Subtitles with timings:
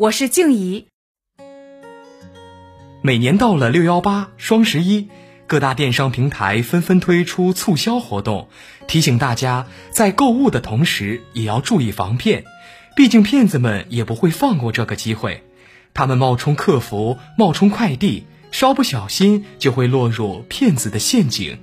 [0.00, 0.86] 我是静怡。
[3.02, 5.10] 每年到了六幺八、双十一，
[5.46, 8.48] 各大电商平台纷纷推出促销活动，
[8.88, 12.44] 提醒大家在购物的同时也要注意防骗。
[12.96, 15.44] 毕竟骗子们也不会放过这个机会，
[15.92, 21.58] 他们冒充客服、冒充快递，稍不小心就会落入骗子的陷阱。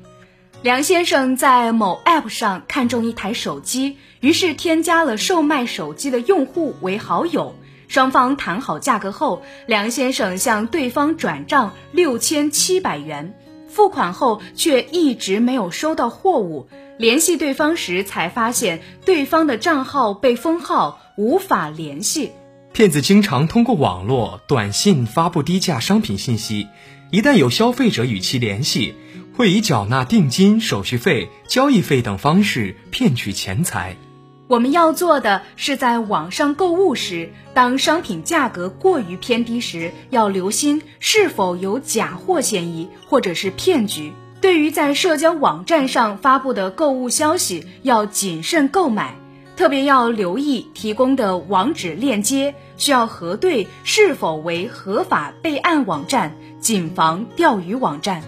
[0.62, 7.56] 梁先生在某 App 上看中一台手机，于是添加了售卖手机的用户为好友。
[7.88, 13.34] 双方谈好价格后，梁先生向对方转账六千七百元，
[13.68, 16.68] 付款后却一直没有收到货物。
[16.98, 22.32] 联系对方时才发现，对方的账号被封号，无法联系。
[22.74, 26.68] 骗子经常通过网络、短信发布低价商品信息，
[27.12, 28.96] 一旦有消费者与其联系。
[29.36, 33.96] 会以缴纳定金、手续费、交易费等方式骗取钱财。
[34.48, 44.14] 我们要做的是，在网上购物时，当商品价格过于偏低时，要留心是否有假货嫌疑或者是骗局。
[44.40, 49.16] 对于在社交网站上发布的购物消息，要谨慎购买，
[49.58, 58.24] 特别要留意提供的网址链接，需要核对是否为合法备案网站，谨防钓鱼网站。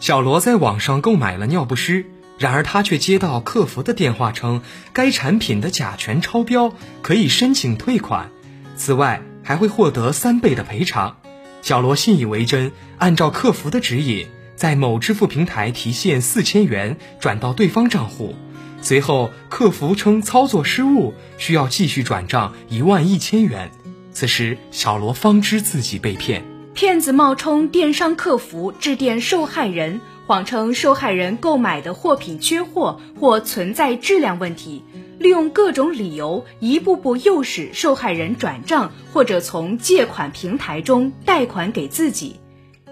[0.00, 2.06] 小罗在网上购买了尿不湿，
[2.38, 6.72] 然而他却接到客服的电话称该产品的甲醛超标，
[7.02, 8.30] 可以申请退款，
[8.76, 11.16] 此外还会获得三倍的赔偿。
[11.62, 18.36] 小罗信以为真，按照客服的指引，在某支付平台提现四千元转到对方账户，
[18.80, 23.72] 随后客服称操作失误，需要继续转账一万一千元。
[24.12, 26.44] 此时小罗方知自己被骗。
[26.74, 34.84] 骗子冒充电商客服致电受害人，谎称受害人购买的货品缺货或存在质量问题，
[35.18, 42.36] 利用各种理由一步步诱使受害人转账或者从借款平台中贷款给自己。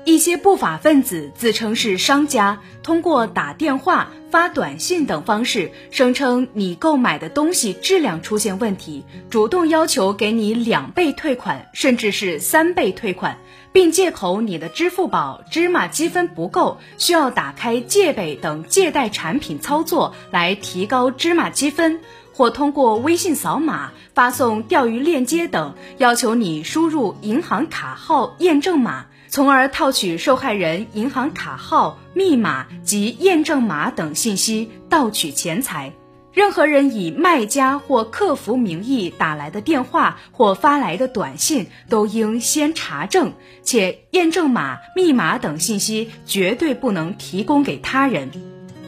[0.07, 13.37] 一些不法分子自称是商家，通过打电话、发短信等方式，声称你购买的东西质量出现问题，主动要求给你两倍退款，甚至是三倍退款，
[13.73, 21.99] 并借口你的支付宝芝麻积分不够，需要打开借呗等借贷产品操作来提高芝麻积分，
[22.33, 29.07] 或通过微信扫码、发送钓鱼链接等，要求你输入银行卡号验证码。
[29.29, 35.93] 从而套取受害人银行卡号、密码及验证码等信息，盗取钱财。
[36.33, 43.33] 任何人以卖家或客服名义打来的电话或发来的短信，都应先查证，
[43.63, 48.31] 且验证码、密码等信息绝对不能提供给他人。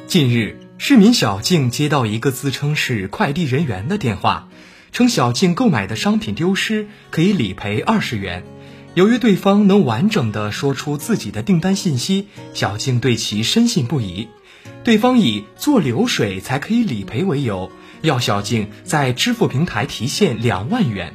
[0.07, 4.49] 近日，市民小静接到一个自称是快递人员的电话，
[4.93, 8.45] 称小静购买的商品丢失，可以理赔二十元。
[8.99, 14.27] 由于对方能完整的说出自己的订单信息，小静对其深信不疑。
[14.83, 17.71] 对方以做流水才可以理赔为由，
[18.03, 21.15] 要小静在支付平台提现两万元。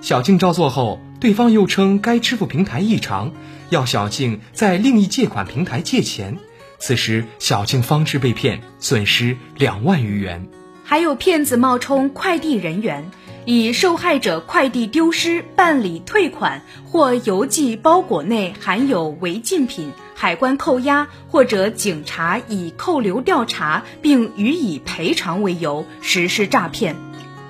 [0.00, 3.32] 小静照做后，对方又称该支付平台异常，
[3.70, 6.38] 要小静在另一借款平台借钱。
[6.78, 10.46] 此时，小静方知被骗，损失两万余元。
[10.84, 13.10] 还有骗子冒充快递人员。
[13.46, 26.96] 以受害者快递丢失办理退款，或邮寄包裹内含有违禁品，海关扣押，或者警察以扣留调查并予以赔偿为由实施诈骗。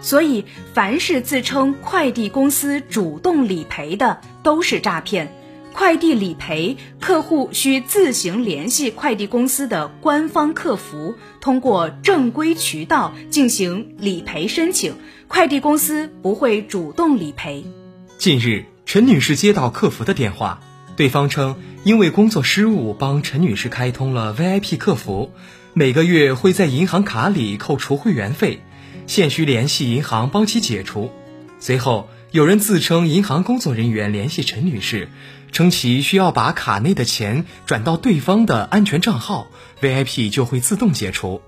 [0.03, 5.35] 所以，凡是自称快递公司主动理赔的，都是诈骗。
[5.77, 14.95] 快递理赔，客户需自行联系快递公司的官方客服，通过正规渠道进行理赔申请。
[15.29, 17.63] 快递公司不会主动理赔。
[18.17, 20.61] 近日，陈女士接到客服的电话，
[20.97, 25.31] 对方称因为工作失误帮陈女士开通了 VIP 客服，
[25.75, 28.63] 每个月会在银行卡里扣除会员费，
[29.07, 31.11] 现需联系银行帮其解除。
[31.59, 35.09] 随后，有人自称银行工作人员联系陈女士。
[35.53, 39.47] 称其需要把卡内的钱转到对方的安全账号
[39.81, 41.41] ，VIP 就会自动解除。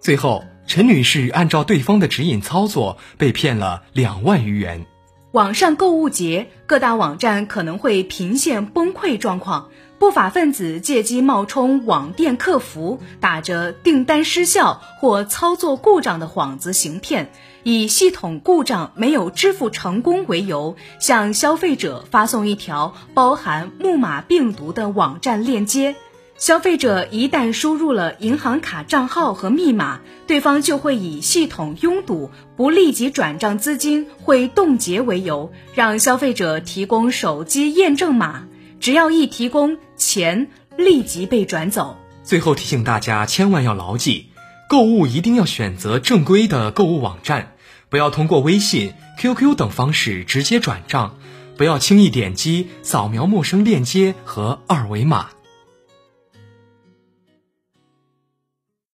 [0.00, 4.86] 最后，陈女士按照对方的指引操作，被骗了两万余元。
[5.32, 9.68] 网上购物节，各大网站可能会频现崩溃状况，
[9.98, 17.30] 不法分子借机冒充网店客服，打着订单失效或操作故障的幌子行骗，
[17.62, 25.96] 以系统故障没有支付成功为由，向消费者发送一条包含木马病毒的网站链接。
[26.38, 38.46] 消费者一旦输入了银行卡账号和密码，对方就会以系统拥堵、不立即转账资金会冻结为由，让消费者提供手机验证码。
[38.80, 40.48] 只要一提供，钱
[40.78, 41.98] 立即被转走。
[42.24, 44.29] 最后提醒大家，千万要牢记，
[44.70, 47.56] 购物一定要选择正规的购物网站，
[47.88, 51.16] 不要通过微信、QQ 等方式直接转账，
[51.56, 55.30] 不要轻易点击扫描陌生链接和二维码。